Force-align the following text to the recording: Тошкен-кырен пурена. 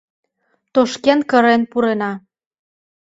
Тошкен-кырен 0.73 1.61
пурена. 1.71 2.11